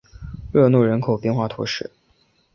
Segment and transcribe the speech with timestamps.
[0.51, 1.91] 热诺人口变化图示